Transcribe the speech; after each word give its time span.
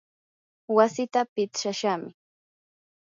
wasiita 0.75 1.21
pitsashaqmi. 1.33 2.09